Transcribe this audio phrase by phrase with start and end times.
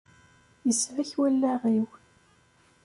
[0.69, 1.87] Isbek wallaɣ-iw.